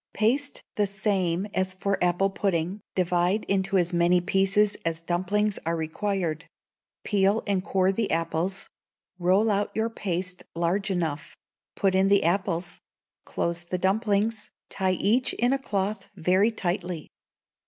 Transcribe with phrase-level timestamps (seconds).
[0.13, 5.75] Paste the same as for apple pudding, divide into as many pieces as dumplings are
[5.75, 6.45] required;
[7.03, 8.67] peel and core the apples;
[9.19, 11.37] roll out your paste large enough;
[11.75, 12.79] put in the apples;
[13.25, 17.07] close the dumplings, tie each in a cloth very tightly.